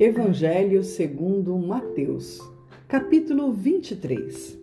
Evangelho 0.00 0.82
segundo 0.82 1.54
Mateus, 1.58 2.40
capítulo 2.88 3.52
23. 3.52 4.58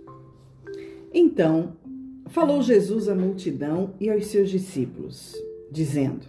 Então, 1.14 1.78
falou 2.26 2.64
Jesus 2.64 3.08
à 3.08 3.14
multidão 3.14 3.94
e 4.00 4.10
aos 4.10 4.26
seus 4.26 4.50
discípulos, 4.50 5.36
dizendo: 5.72 6.26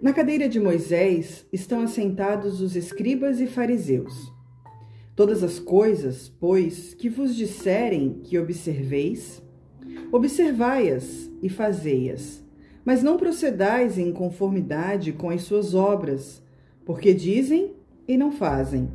Na 0.00 0.12
cadeira 0.12 0.48
de 0.48 0.60
Moisés 0.60 1.44
estão 1.52 1.80
assentados 1.82 2.60
os 2.60 2.76
escribas 2.76 3.40
e 3.40 3.48
fariseus. 3.48 4.32
Todas 5.16 5.42
as 5.42 5.58
coisas, 5.58 6.32
pois, 6.38 6.94
que 6.94 7.08
vos 7.08 7.34
disserem 7.34 8.20
que 8.22 8.38
observeis, 8.38 9.42
observai-as 10.12 11.28
e 11.42 11.48
fazei-as, 11.48 12.40
mas 12.84 13.02
não 13.02 13.16
procedais 13.16 13.98
em 13.98 14.12
conformidade 14.12 15.10
com 15.10 15.28
as 15.28 15.42
suas 15.42 15.74
obras, 15.74 16.40
porque 16.84 17.12
dizem 17.12 17.76
e 18.08 18.16
não 18.16 18.32
fazem. 18.32 18.88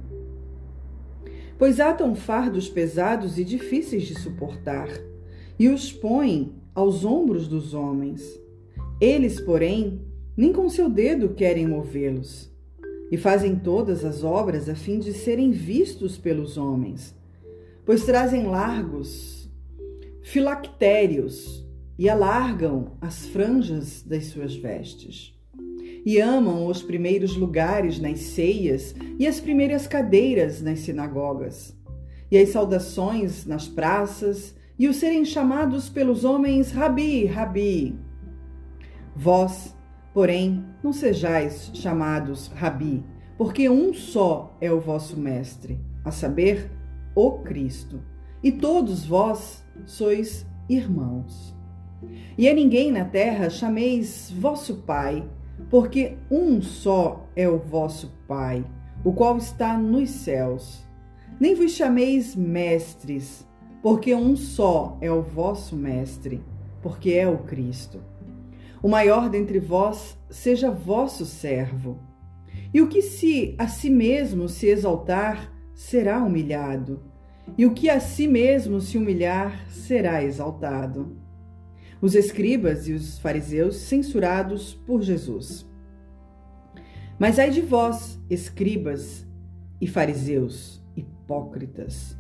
Pois 1.58 1.80
atam 1.80 2.16
fardos 2.16 2.68
pesados 2.68 3.38
e 3.38 3.46
difíceis 3.46 4.04
de 4.04 4.20
suportar, 4.20 4.90
e 5.60 5.70
os 5.70 5.94
põem 5.94 6.56
aos 6.74 7.06
ombros 7.06 7.48
dos 7.48 7.76
homens. 7.76 8.24
Eles, 9.00 9.40
porém, 9.40 10.02
nem 10.36 10.52
com 10.52 10.68
seu 10.68 10.90
dedo 10.90 11.30
querem 11.30 11.68
movê-los, 11.68 12.52
e 13.12 13.18
fazem 13.18 13.56
todas 13.56 14.04
as 14.04 14.24
obras 14.24 14.68
a 14.68 14.74
fim 14.74 14.98
de 14.98 15.14
serem 15.14 15.52
vistos 15.52 16.18
pelos 16.18 16.58
homens, 16.58 17.16
pois 17.86 18.04
trazem 18.04 18.48
largos 18.48 19.48
filactérios 20.24 21.64
e 22.00 22.10
alargam 22.10 22.98
as 23.00 23.28
franjas 23.28 24.02
das 24.02 24.26
suas 24.26 24.56
vestes 24.56 25.34
e 26.06 26.20
amam 26.20 26.68
os 26.68 26.82
primeiros 26.82 27.36
lugares 27.36 28.00
nas 28.00 28.20
ceias 28.20 28.94
e 29.18 29.26
as 29.26 29.40
primeiras 29.40 29.88
cadeiras 29.88 30.62
nas 30.62 30.80
sinagogas, 30.80 31.76
e 32.30 32.38
as 32.38 32.50
saudações 32.50 33.46
nas 33.46 33.68
praças, 33.68 34.56
e 34.78 34.88
o 34.88 34.94
serem 34.94 35.24
chamados 35.24 35.88
pelos 35.88 36.24
homens 36.26 36.72
Rabi, 36.72 37.26
Rabi. 37.26 37.98
Vós, 39.16 39.76
porém, 40.14 40.66
não 40.84 40.92
sejais 40.92 41.72
chamados 41.74 42.48
Rabi, 42.56 43.04
porque 43.38 43.70
um 43.70 43.94
só 43.94 44.58
é 44.60 44.72
o 44.72 44.80
vosso 44.80 45.18
Mestre, 45.18 45.80
a 46.04 46.12
saber, 46.12 46.70
o 47.16 47.40
Cristo, 47.40 48.02
e 48.42 48.52
todos 48.52 49.06
vós 49.06 49.64
sois 49.86 50.46
irmãos. 50.68 51.56
E 52.38 52.50
a 52.50 52.54
ninguém 52.54 52.92
na 52.92 53.06
terra 53.06 53.50
chameis 53.50 54.34
vosso 54.38 54.78
Pai, 54.78 55.24
porque 55.70 56.18
um 56.30 56.62
só 56.62 57.28
é 57.36 57.48
o 57.48 57.58
vosso 57.58 58.12
Pai, 58.28 58.66
o 59.04 59.14
qual 59.14 59.38
está 59.38 59.78
nos 59.78 60.10
céus. 60.10 60.84
Nem 61.40 61.56
vos 61.56 61.72
chameis 61.72 62.36
mestres, 62.36 63.48
porque 63.82 64.14
um 64.16 64.36
só 64.36 64.98
é 65.02 65.12
o 65.12 65.22
vosso 65.22 65.76
mestre, 65.76 66.44
porque 66.82 67.12
é 67.12 67.28
o 67.28 67.40
Cristo. 67.40 68.02
O 68.82 68.88
maior 68.88 69.30
dentre 69.30 69.60
vós 69.60 70.18
seja 70.30 70.72
vosso 70.72 71.26
servo. 71.26 72.00
E 72.74 72.82
o 72.82 72.88
que 72.88 73.02
se 73.02 73.56
a 73.58 73.68
si 73.68 73.90
mesmo 73.90 74.50
se 74.50 74.68
exaltar, 74.68 75.52
será 75.74 76.24
humilhado, 76.24 77.04
e 77.58 77.66
o 77.66 77.74
que 77.74 77.90
a 77.90 78.00
si 78.00 78.28
mesmo 78.28 78.80
se 78.80 78.98
humilhar, 78.98 79.68
será 79.70 80.24
exaltado 80.24 81.23
os 82.04 82.16
escribas 82.16 82.90
e 82.90 82.92
os 82.92 83.18
fariseus 83.18 83.78
censurados 83.78 84.74
por 84.86 85.02
Jesus. 85.02 85.66
Mas 87.18 87.40
ai 87.40 87.50
de 87.50 87.62
vós, 87.62 88.20
escribas 88.30 89.26
e 89.80 89.88
fariseus, 89.88 90.84
hipócritas, 90.98 92.18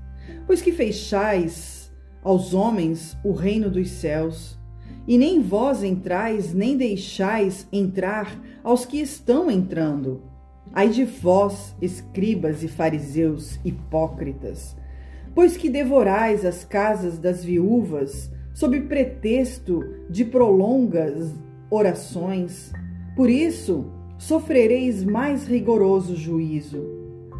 pois 0.48 0.62
que 0.62 0.72
fechais 0.72 1.92
aos 2.24 2.54
homens 2.54 3.18
o 3.26 3.34
reino 3.34 3.70
dos 3.70 3.90
céus, 3.90 4.58
e 5.06 5.18
nem 5.18 5.42
vós 5.42 5.84
entrais, 5.84 6.54
nem 6.54 6.78
deixais 6.78 7.68
entrar 7.70 8.42
aos 8.64 8.86
que 8.86 9.02
estão 9.02 9.52
entrando. 9.52 10.24
Ai 10.72 10.88
de 10.88 11.04
vós, 11.04 11.76
escribas 11.82 12.64
e 12.64 12.70
fariseus 12.70 13.60
hipócritas, 13.66 14.78
pois 15.36 15.58
que 15.58 15.70
devorais 15.70 16.46
as 16.46 16.64
casas 16.64 17.20
das 17.20 17.44
viúvas 17.44 18.32
sob 18.53 18.80
pretexto 18.81 19.84
de 20.09 20.24
prolongas 20.24 21.34
orações. 21.69 22.72
Por 23.16 23.30
isso, 23.30 23.91
sofrereis 24.18 25.03
mais 25.03 25.47
rigoroso 25.47 26.16
juízo. 26.16 26.84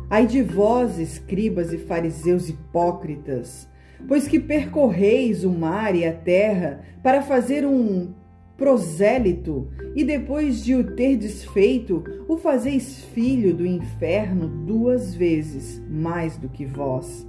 Ai 0.10 0.28
de 0.28 0.42
vós, 0.42 1.00
escribas 1.00 1.72
e 1.72 1.78
fariseus 1.78 2.50
hipócritas, 2.50 3.68
pois 4.08 4.28
que 4.28 4.40
percorreis 4.40 5.44
o 5.44 5.50
mar 5.50 5.96
e 5.96 6.06
a 6.06 6.14
terra 6.14 6.82
para 7.02 7.22
fazer 7.22 7.66
um 7.66 8.14
prosélito, 8.58 9.68
e 9.96 10.04
depois 10.04 10.64
de 10.64 10.76
o 10.76 10.96
ter 10.96 11.18
desfeito, 11.18 12.04
o 12.28 12.38
fazeis 12.38 13.04
filho 13.06 13.54
do 13.54 13.66
inferno 13.66 14.48
duas 14.48 15.16
vezes 15.16 15.82
mais 15.90 16.38
do 16.38 16.48
que 16.48 16.66
vós. 16.66 17.28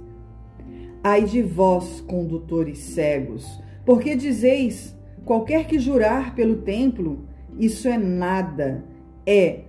Ai 1.03 1.23
de 1.23 1.41
vós, 1.41 2.01
condutores 2.01 2.79
cegos, 2.79 3.59
porque 3.85 4.15
dizeis: 4.15 4.95
qualquer 5.23 5.67
que 5.67 5.77
jurar 5.77 6.35
pelo 6.35 6.57
templo, 6.57 7.27
isso 7.57 7.87
é 7.87 7.97
nada, 7.97 8.83
é, 9.25 9.61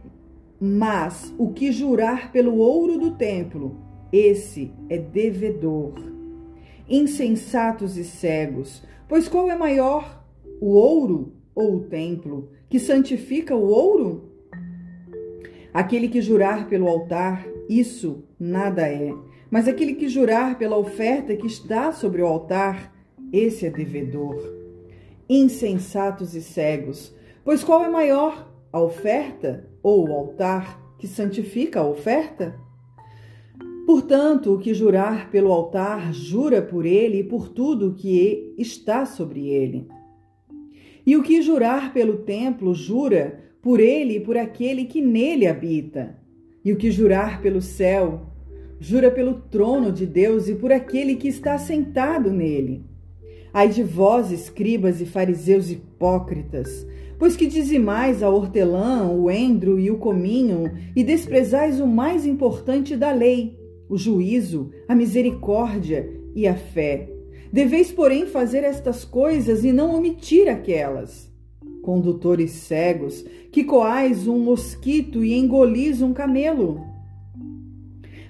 mas 0.61 1.33
o 1.39 1.53
que 1.53 1.71
jurar 1.71 2.33
pelo 2.33 2.57
ouro 2.57 2.99
do 2.99 3.13
templo, 3.13 3.77
esse 4.13 4.73
é 4.89 4.99
devedor. 4.99 5.95
Insensatos 6.89 7.97
e 7.97 8.05
cegos, 8.05 8.83
pois 9.09 9.29
qual 9.29 9.51
é 9.51 9.57
maior, 9.57 10.25
o 10.61 10.75
ouro 10.75 11.33
ou 11.55 11.77
o 11.77 11.81
templo, 11.81 12.51
que 12.69 12.79
santifica 12.79 13.55
o 13.55 13.67
ouro? 13.69 14.31
Aquele 15.75 16.09
que 16.09 16.23
jurar 16.23 16.69
pelo 16.69 16.89
altar, 16.89 17.47
isso 17.69 18.25
nada 18.39 18.89
é, 18.89 19.13
mas 19.51 19.69
aquele 19.69 19.95
que 19.95 20.09
jurar 20.09 20.59
pela 20.59 20.77
oferta 20.77 21.37
que 21.37 21.47
está 21.47 21.93
sobre 21.93 22.23
o 22.23 22.27
altar, 22.27 22.96
esse 23.33 23.67
é 23.67 23.71
devedor. 23.71 24.37
Insensatos 25.29 26.35
e 26.35 26.43
cegos, 26.43 27.15
pois 27.45 27.65
qual 27.65 27.85
é 27.85 27.89
maior, 27.89 28.53
a 28.73 28.81
oferta 28.81 29.69
ou 29.83 30.09
o 30.09 30.13
altar 30.13 30.81
que 30.99 31.07
santifica 31.07 31.81
a 31.81 31.89
oferta? 31.89 32.55
Portanto, 33.87 34.53
o 34.53 34.59
que 34.59 34.75
jurar 34.75 35.31
pelo 35.31 35.53
altar, 35.53 36.13
jura 36.13 36.61
por 36.61 36.85
ele 36.85 37.21
e 37.21 37.25
por 37.25 37.49
tudo 37.49 37.95
que 37.95 38.53
está 38.59 39.07
sobre 39.07 39.49
ele. 39.49 39.87
E 41.07 41.17
o 41.17 41.23
que 41.23 41.41
jurar 41.41 41.93
pelo 41.93 42.19
templo, 42.19 42.75
jura 42.75 43.45
por 43.63 43.79
ele 43.79 44.17
e 44.17 44.21
por 44.21 44.37
aquele 44.37 44.87
que 44.87 45.01
nele 45.01 45.47
habita. 45.47 46.19
E 46.65 46.73
o 46.73 46.77
que 46.77 46.91
jurar 46.91 47.41
pelo 47.41 47.63
céu, 47.63 48.27
jura 48.81 49.09
pelo 49.09 49.35
trono 49.35 49.93
de 49.93 50.05
Deus 50.05 50.49
e 50.49 50.57
por 50.57 50.73
aquele 50.73 51.15
que 51.15 51.29
está 51.29 51.57
sentado 51.57 52.33
nele. 52.33 52.85
Ai 53.57 53.71
de 53.71 53.83
vós, 53.83 54.31
escribas 54.31 55.01
e 55.01 55.07
fariseus 55.07 55.71
hipócritas, 55.71 56.87
pois 57.19 57.35
que 57.35 57.47
dizimais 57.47 58.23
a 58.23 58.29
hortelã, 58.29 59.09
o 59.09 59.31
endro 59.31 59.81
e 59.81 59.91
o 59.91 59.97
cominho, 59.97 60.71
e 60.95 61.03
desprezais 61.03 61.81
o 61.81 61.87
mais 61.87 62.27
importante 62.27 62.95
da 62.95 63.11
lei, 63.11 63.59
o 63.89 63.97
juízo, 63.97 64.73
a 64.87 64.95
misericórdia 64.95 66.07
e 66.35 66.47
a 66.47 66.55
fé. 66.55 67.09
Deveis, 67.51 67.91
porém, 67.91 68.27
fazer 68.27 68.63
estas 68.63 69.07
coisas 69.07 69.65
e 69.65 69.73
não 69.73 69.97
omitir 69.97 70.51
aquelas. 70.51 71.33
Condutores 71.81 72.51
cegos, 72.51 73.25
que 73.51 73.65
coais 73.65 74.29
um 74.29 74.39
mosquito 74.39 75.25
e 75.25 75.33
engolis 75.33 76.03
um 76.03 76.13
camelo. 76.13 76.85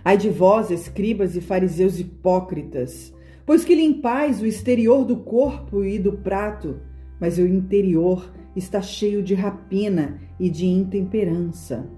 Ai 0.05 0.17
de 0.17 0.31
vós, 0.31 0.70
escribas 0.70 1.34
e 1.34 1.40
fariseus 1.40 1.99
hipócritas, 1.99 3.12
Pois 3.46 3.64
que 3.64 3.76
limpais 3.76 4.43
o 4.43 4.46
exterior 4.46 5.04
do 5.04 5.19
corpo 5.19 5.84
e 5.84 6.00
do 6.00 6.14
prato, 6.14 6.81
mas 7.20 7.38
o 7.38 7.46
interior 7.46 8.32
está 8.56 8.82
cheio 8.82 9.22
de 9.22 9.34
rapina 9.34 10.19
e 10.38 10.50
de 10.50 10.66
intemperança. 10.66 11.88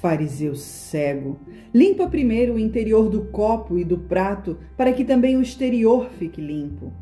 Fariseu 0.00 0.54
cego, 0.54 1.40
limpa 1.74 2.06
primeiro 2.06 2.54
o 2.54 2.58
interior 2.58 3.08
do 3.08 3.22
copo 3.22 3.76
e 3.76 3.84
do 3.84 3.98
prato, 3.98 4.58
para 4.76 4.92
que 4.92 5.04
também 5.04 5.36
o 5.36 5.42
exterior 5.42 6.08
fique 6.18 6.40
limpo. 6.40 6.92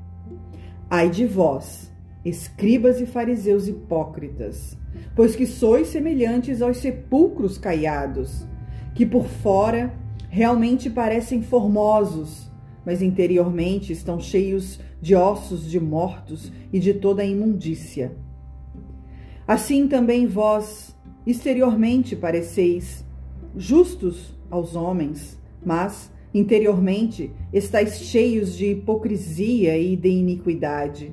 Ai 0.89 1.11
de 1.11 1.27
vós, 1.27 1.93
escribas 2.25 3.03
e 3.03 3.07
fariseus 3.07 3.69
hipócritas, 3.69 4.79
pois 5.15 5.37
que 5.37 5.45
sois 5.47 5.89
semelhantes 5.89 6.63
aos 6.63 6.79
sepulcros 6.79 7.59
caiados, 7.59 8.47
que 8.95 9.05
por 9.05 9.27
fora 9.27 9.93
realmente 10.31 10.89
parecem 10.89 11.43
formosos, 11.43 12.51
mas 12.85 13.03
interiormente 13.03 13.93
estão 13.93 14.21
cheios 14.21 14.81
de 15.01 15.15
ossos 15.15 15.71
de 15.71 15.81
mortos 15.81 16.53
e 16.73 16.79
de 16.79 16.95
toda 16.95 17.23
a 17.23 17.27
imundícia. 17.27 18.17
Assim 19.47 19.87
também 19.87 20.27
vós, 20.27 20.97
exteriormente, 21.27 22.17
pareceis 22.17 23.05
justos 23.57 24.35
aos 24.51 24.75
homens, 24.75 25.39
mas 25.65 26.11
interiormente 26.33 27.31
estáis 27.53 28.01
cheios 28.01 28.57
de 28.57 28.73
hipocrisia 28.73 29.79
e 29.79 29.97
de 29.97 30.09
iniquidade. 30.09 31.13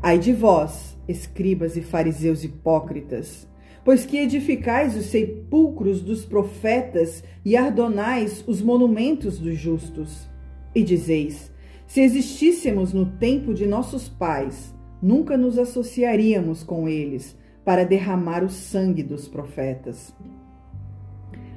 Ai 0.00 0.18
de 0.18 0.32
vós, 0.32 0.96
escribas 1.06 1.76
e 1.76 1.82
fariseus 1.82 2.42
hipócritas, 2.42 3.46
pois 3.84 4.04
que 4.04 4.18
edificais 4.18 4.96
os 4.96 5.06
sepulcros 5.06 6.00
dos 6.00 6.24
profetas 6.24 7.22
e 7.44 7.56
ardonais 7.56 8.42
os 8.46 8.62
monumentos 8.62 9.38
dos 9.38 9.58
justos. 9.58 10.31
E 10.74 10.82
dizeis: 10.82 11.52
se 11.86 12.00
existíssemos 12.00 12.92
no 12.92 13.06
tempo 13.06 13.52
de 13.52 13.66
nossos 13.66 14.08
pais, 14.08 14.74
nunca 15.00 15.36
nos 15.36 15.58
associaríamos 15.58 16.62
com 16.62 16.88
eles 16.88 17.36
para 17.64 17.84
derramar 17.84 18.42
o 18.42 18.48
sangue 18.48 19.02
dos 19.02 19.28
profetas. 19.28 20.14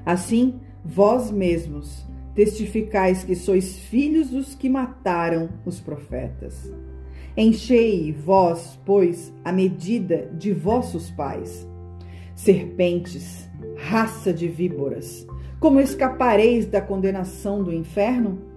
Assim, 0.05 0.55
vós 0.83 1.31
mesmos 1.31 2.05
testificais 2.35 3.23
que 3.23 3.35
sois 3.35 3.79
filhos 3.79 4.29
dos 4.29 4.53
que 4.53 4.69
mataram 4.69 5.49
os 5.65 5.79
profetas. 5.79 6.69
Enchei 7.37 8.11
vós, 8.11 8.79
pois, 8.85 9.33
a 9.43 9.51
medida 9.51 10.29
de 10.37 10.53
vossos 10.53 11.09
pais. 11.11 11.67
Serpentes, 12.35 13.49
raça 13.77 14.33
de 14.33 14.47
víboras, 14.47 15.25
como 15.59 15.79
escapareis 15.79 16.65
da 16.65 16.81
condenação 16.81 17.63
do 17.63 17.73
inferno? 17.73 18.54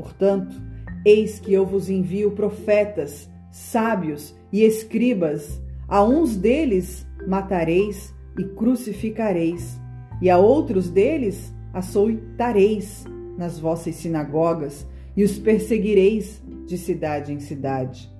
Portanto, 0.00 0.56
eis 1.04 1.38
que 1.38 1.52
eu 1.52 1.66
vos 1.66 1.90
envio 1.90 2.30
profetas, 2.30 3.28
sábios 3.50 4.34
e 4.50 4.62
escribas. 4.62 5.60
A 5.86 6.02
uns 6.02 6.36
deles 6.36 7.06
matareis 7.28 8.14
e 8.38 8.44
crucificareis, 8.44 9.78
e 10.22 10.30
a 10.30 10.38
outros 10.38 10.88
deles 10.88 11.52
açoitareis 11.74 13.04
nas 13.36 13.58
vossas 13.58 13.94
sinagogas 13.96 14.86
e 15.14 15.22
os 15.22 15.38
perseguireis 15.38 16.42
de 16.66 16.78
cidade 16.78 17.34
em 17.34 17.40
cidade, 17.40 18.10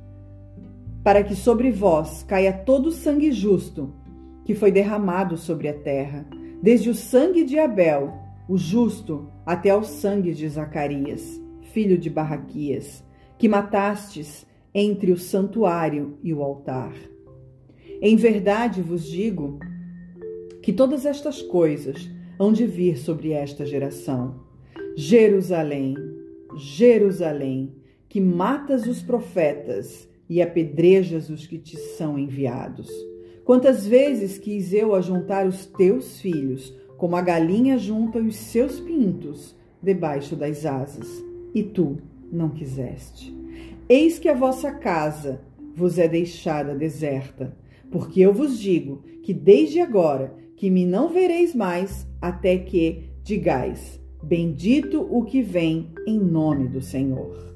para 1.02 1.24
que 1.24 1.34
sobre 1.34 1.70
vós 1.70 2.22
caia 2.24 2.52
todo 2.52 2.88
o 2.88 2.92
sangue 2.92 3.32
justo 3.32 3.94
que 4.44 4.54
foi 4.54 4.70
derramado 4.70 5.38
sobre 5.38 5.68
a 5.68 5.72
terra, 5.72 6.26
desde 6.62 6.90
o 6.90 6.94
sangue 6.94 7.42
de 7.42 7.58
Abel, 7.58 8.12
o 8.48 8.58
justo, 8.58 9.30
até 9.46 9.70
ao 9.70 9.84
sangue 9.84 10.34
de 10.34 10.48
Zacarias, 10.48 11.40
filho 11.72 11.96
de 11.96 12.10
Barraquias, 12.10 13.04
que 13.38 13.48
matastes 13.48 14.46
entre 14.74 15.12
o 15.12 15.16
santuário 15.16 16.18
e 16.22 16.32
o 16.32 16.42
altar. 16.42 16.92
Em 18.00 18.16
verdade 18.16 18.82
vos 18.82 19.04
digo 19.04 19.58
que 20.62 20.72
todas 20.72 21.06
estas 21.06 21.42
coisas 21.42 22.08
hão 22.38 22.52
de 22.52 22.66
vir 22.66 22.98
sobre 22.98 23.32
esta 23.32 23.64
geração. 23.64 24.40
Jerusalém, 24.96 25.94
Jerusalém, 26.56 27.74
que 28.08 28.20
matas 28.20 28.86
os 28.86 29.02
profetas 29.02 30.08
e 30.28 30.40
apedrejas 30.42 31.28
os 31.30 31.46
que 31.46 31.58
te 31.58 31.76
são 31.76 32.18
enviados. 32.18 32.90
Quantas 33.44 33.86
vezes 33.86 34.38
quis 34.38 34.72
eu 34.72 34.94
ajuntar 34.94 35.46
os 35.46 35.66
teus 35.66 36.20
filhos, 36.20 36.74
como 36.96 37.16
a 37.16 37.22
galinha 37.22 37.78
junta 37.78 38.18
os 38.18 38.36
seus 38.36 38.78
pintos 38.80 39.56
debaixo 39.82 40.36
das 40.36 40.66
asas, 40.66 41.29
e 41.54 41.62
tu 41.62 41.98
não 42.30 42.50
quiseste. 42.50 43.34
Eis 43.88 44.18
que 44.18 44.28
a 44.28 44.34
vossa 44.34 44.72
casa 44.72 45.40
vos 45.74 45.98
é 45.98 46.06
deixada 46.06 46.74
deserta, 46.74 47.56
porque 47.90 48.20
eu 48.20 48.32
vos 48.32 48.58
digo 48.58 49.02
que 49.22 49.34
desde 49.34 49.80
agora 49.80 50.34
que 50.56 50.70
me 50.70 50.84
não 50.84 51.08
vereis 51.08 51.54
mais, 51.54 52.06
até 52.20 52.58
que 52.58 53.10
digais: 53.22 54.00
Bendito 54.22 55.06
o 55.10 55.24
que 55.24 55.42
vem 55.42 55.90
em 56.06 56.18
nome 56.18 56.68
do 56.68 56.80
Senhor. 56.80 57.49